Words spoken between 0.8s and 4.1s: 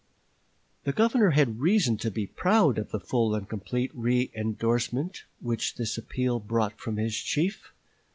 "The Governor had reason to be proud of the full and complete